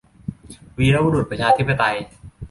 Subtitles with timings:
[0.77, 1.97] วีรบุรุษประชาธิปไตย